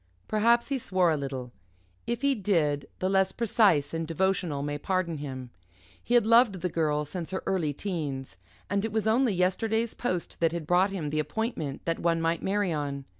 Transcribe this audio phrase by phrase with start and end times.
[0.27, 1.51] Perhaps he swore a little.
[2.07, 5.51] If he did, the less precise and devotional may pardon him.
[6.03, 8.35] He had loved the Girl since her early teens,
[8.67, 12.41] and it was only yesterday's post that had brought him the appointment that one might
[12.41, 13.05] marry on.